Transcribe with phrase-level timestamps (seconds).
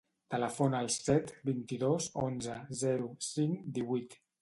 [0.35, 4.23] Telefona al set, vint-i-dos, onze, zero, cinc, divuit.